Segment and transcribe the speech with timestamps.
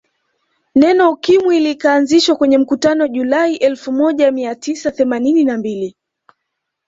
[0.75, 5.95] Neno Ukimwi likaanzishwa kwenye mkutano Julai elfu moja ia tisa themanini na mbili